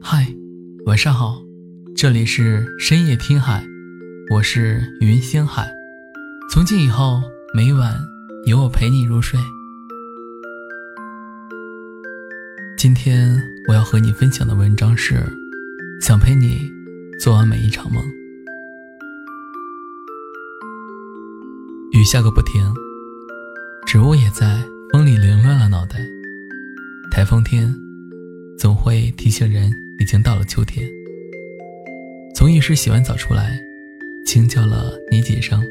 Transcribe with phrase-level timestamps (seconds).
[0.00, 0.26] 嗨，
[0.86, 1.42] 晚上好，
[1.96, 3.64] 这里是深夜听海，
[4.30, 5.68] 我是云星海。
[6.52, 7.20] 从今以后，
[7.54, 7.92] 每晚
[8.46, 9.38] 有我陪你入睡。
[12.78, 13.36] 今天
[13.68, 15.16] 我要和你分享的文章是：
[16.00, 16.70] 想陪你
[17.18, 18.04] 做完每一场梦。
[21.92, 22.62] 雨下个不停，
[23.86, 24.62] 植物也在
[24.92, 26.05] 风里凌乱了脑袋。
[27.26, 27.74] 风天，
[28.56, 30.88] 总会提醒人已经到了秋天。
[32.34, 33.58] 从浴室洗完澡出来，
[34.24, 35.62] 轻叫了你几声，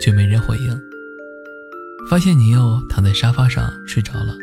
[0.00, 0.80] 却没人回应。
[2.08, 4.34] 发现你又躺在沙发上睡着了，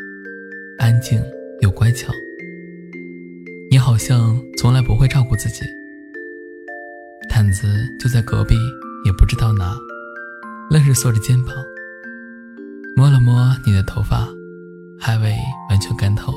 [0.78, 1.20] 安静
[1.60, 2.12] 又乖巧。
[3.70, 5.64] 你好像从来不会照顾自己，
[7.28, 7.66] 毯子
[7.98, 8.54] 就在隔壁，
[9.04, 9.76] 也不知道拿。
[10.70, 11.54] 愣是缩着肩膀，
[12.94, 14.28] 摸了摸你的头发，
[15.00, 15.34] 还未
[15.70, 16.32] 完全干透。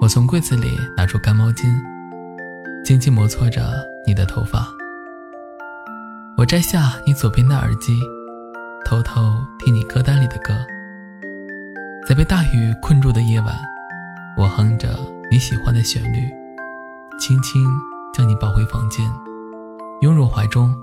[0.00, 1.72] 我从柜子里拿出干毛巾，
[2.84, 3.62] 轻轻摩搓着
[4.06, 4.66] 你的头发。
[6.36, 8.00] 我摘下你左边的耳机，
[8.84, 10.54] 偷偷听你歌单里的歌。
[12.08, 13.54] 在被大雨困住的夜晚，
[14.36, 14.98] 我哼着
[15.30, 16.18] 你喜欢的旋律，
[17.20, 17.64] 轻轻
[18.12, 19.08] 将你抱回房间，
[20.00, 20.74] 拥入怀中，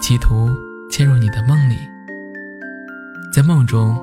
[0.00, 0.50] 企图。
[0.90, 1.78] 嵌入你的梦里，
[3.32, 3.98] 在梦中，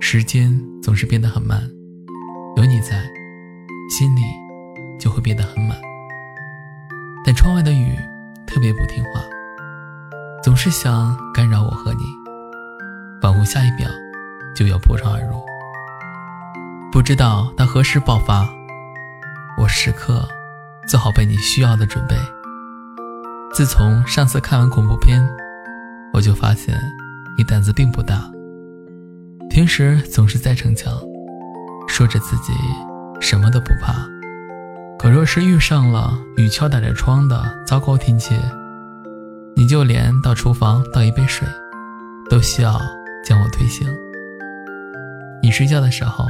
[0.00, 1.70] 时间总是变得很慢，
[2.60, 3.02] 有你在，
[3.88, 4.20] 心里
[4.98, 5.78] 就会变得很满。
[7.24, 7.96] 但窗外的雨
[8.46, 9.22] 特别不听话，
[10.42, 12.02] 总是想干扰我和你，
[13.22, 13.88] 仿佛下一秒
[14.54, 15.42] 就要破窗而入。
[16.92, 18.46] 不知道它何时爆发，
[19.56, 20.28] 我时刻
[20.86, 22.14] 做好被你需要的准备。
[23.54, 25.18] 自从上次看完恐怖片。
[26.12, 26.76] 我就发现，
[27.38, 28.28] 你胆子并不大。
[29.48, 30.92] 平时总是在逞强，
[32.00, 32.54] 说着自己
[33.20, 33.92] 什么都不怕。
[34.98, 38.34] 可若是遇上了雨敲打着窗的糟糕天气，
[39.54, 41.46] 你就连到厨房倒一杯水，
[42.30, 42.80] 都需要
[43.22, 43.86] 将我推醒。
[45.42, 46.24] 你睡觉的时候，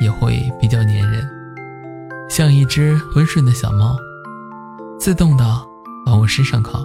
[0.00, 1.28] 也会比较粘人，
[2.30, 3.94] 像一只温顺的小猫，
[4.98, 5.44] 自动的
[6.06, 6.80] 往我身上靠。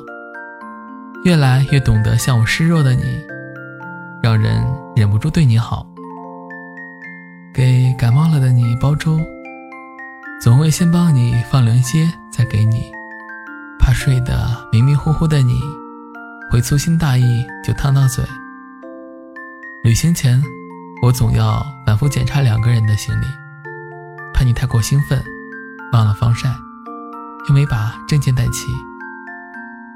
[1.24, 3.06] 越来越懂得向我示弱的你，
[4.22, 4.62] 让人
[4.94, 5.88] 忍不住对你好。
[8.04, 9.18] 感冒了的你煲粥，
[10.42, 12.92] 总会先帮你放凉些再给你。
[13.80, 15.58] 怕睡得迷迷糊糊的你，
[16.52, 17.24] 会粗心大意
[17.66, 18.22] 就烫到嘴。
[19.86, 20.44] 旅行前，
[21.02, 23.26] 我总要反复检查两个人的行李，
[24.34, 25.24] 怕你太过兴奋，
[25.94, 26.50] 忘了防晒，
[27.48, 28.68] 又没把证件带齐。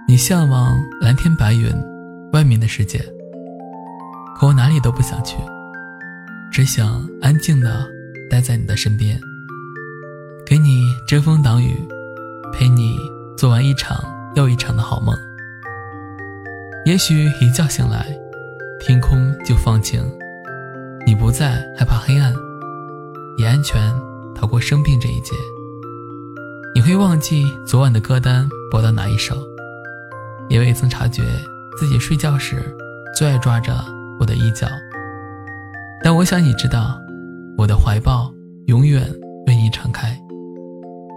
[0.08, 1.70] 你向往蓝天白云，
[2.32, 3.00] 外面的世界。
[4.40, 5.36] 可我哪里都不想去，
[6.50, 7.86] 只想安静的
[8.30, 9.20] 待在你的身边，
[10.46, 11.74] 给你遮风挡雨，
[12.54, 12.98] 陪你
[13.38, 13.98] 做完一场
[14.36, 15.16] 又一场的好梦。
[16.86, 18.06] 也许一觉醒来，
[18.80, 20.02] 天空就放晴，
[21.06, 22.34] 你不再害怕黑暗，
[23.38, 23.94] 也安全
[24.36, 25.36] 逃过生病这一劫。
[26.74, 29.36] 你会忘记昨晚的歌单播到哪一首。
[30.50, 31.24] 也未曾察觉
[31.78, 32.74] 自己睡觉时
[33.14, 33.84] 最爱抓着
[34.18, 34.66] 我的衣角，
[36.02, 36.98] 但我想你知道，
[37.58, 38.32] 我的怀抱
[38.68, 39.02] 永远
[39.48, 40.16] 为你敞开，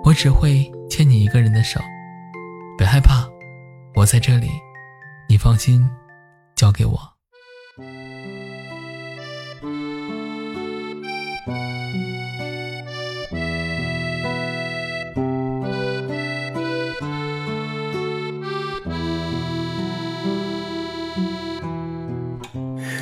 [0.04, 1.78] 我只会牵你一个人的手，
[2.78, 3.28] 别害怕，
[3.94, 4.48] 我在这里，
[5.28, 5.86] 你放心，
[6.56, 6.98] 交给我。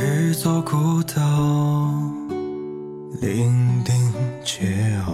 [0.01, 1.78] 一座孤岛，
[3.29, 3.93] 伶仃
[4.43, 4.63] 桀
[5.05, 5.13] 骜，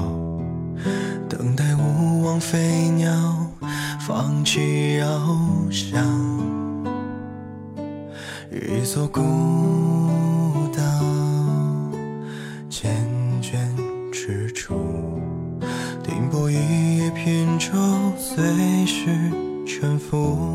[1.28, 3.10] 等待无望飞鸟
[4.06, 6.00] 放弃翱翔。
[8.52, 9.20] 一座孤
[10.72, 10.80] 岛，
[12.70, 12.86] 缱
[13.42, 13.56] 绻
[14.12, 14.76] 踟蹰，
[16.04, 17.72] 停泊一叶扁舟，
[18.16, 19.08] 随时
[19.66, 20.53] 沉浮。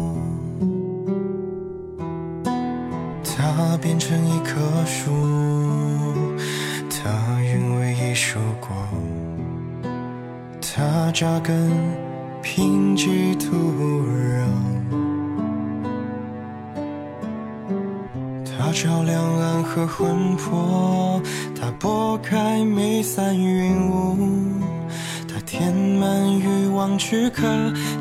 [11.10, 11.72] 它扎根
[12.40, 13.56] 贫瘠土
[14.06, 14.46] 壤，
[18.46, 21.20] 它照亮暗河魂魄，
[21.60, 24.18] 它拨开弥散云雾，
[25.28, 27.42] 它填满欲望躯壳，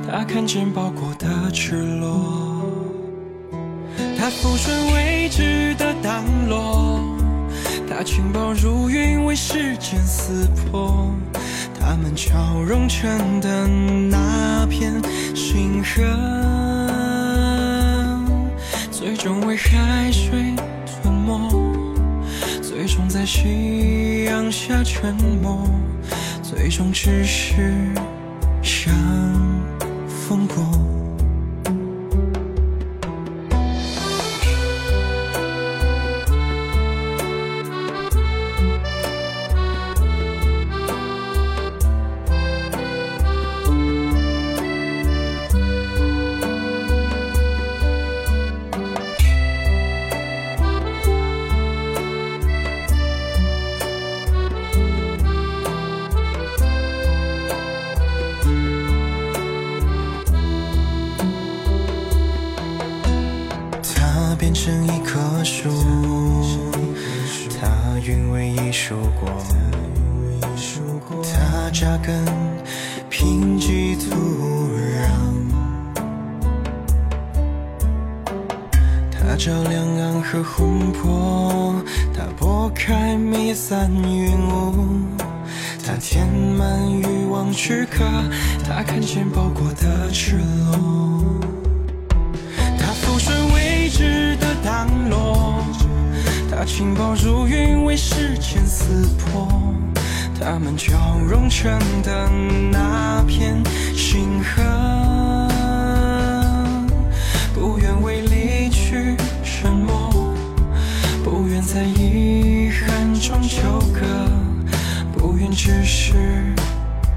[0.06, 2.62] 它看见包裹的赤裸。
[4.19, 7.00] 它抚顺未知的降落，
[7.88, 11.12] 它他轻薄如云，为时间撕破。
[11.90, 14.93] 他们交融成的那片
[15.35, 16.02] 星河，
[18.90, 20.55] 最终为海水
[20.85, 21.50] 吞没，
[22.61, 25.67] 最终在夕阳下沉没，
[26.43, 27.73] 最终只是
[28.62, 28.94] 像
[30.06, 31.07] 风过。
[68.68, 72.22] 韵味已熟过，它扎根
[73.08, 74.14] 贫瘠土
[74.76, 75.08] 壤，
[79.10, 81.74] 它照亮暗河魂魄，
[82.14, 85.00] 它拨开弥散云雾，
[85.86, 88.04] 它填满欲望躯壳，
[88.66, 90.78] 它看见包裹的赤裸。
[92.78, 95.57] 它俯身未知的荡落
[96.58, 99.46] 把情报如云，为时间撕破
[100.40, 100.90] 它们交
[101.25, 101.70] 融成
[102.02, 102.28] 的
[102.72, 103.62] 那片
[103.94, 104.60] 星河。
[107.55, 109.14] 不愿为离去
[109.44, 110.34] 沉默，
[111.22, 114.04] 不愿在遗憾中求歌，
[115.16, 116.12] 不愿只是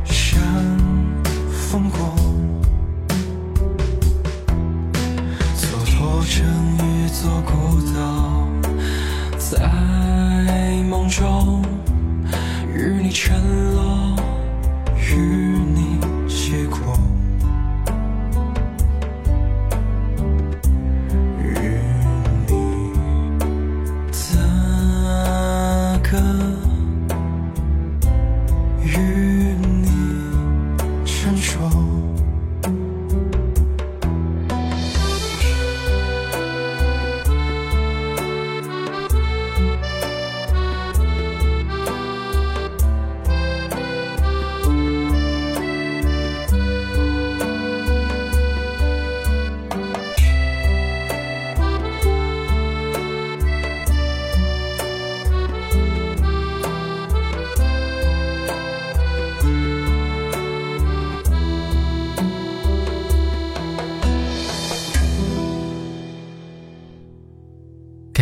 [0.05, 0.39] 像
[1.49, 2.13] 风过，
[5.57, 6.45] 蹉跎成
[6.77, 8.20] 一座孤岛。
[9.51, 9.67] 在
[10.89, 11.61] 梦中，
[12.73, 13.70] 与你沉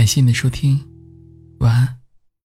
[0.09, 0.98] 谢谢你的收听。